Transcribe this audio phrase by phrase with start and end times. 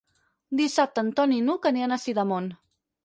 [0.61, 2.49] Dissabte en Ton i n'Hug aniran a Sidamon.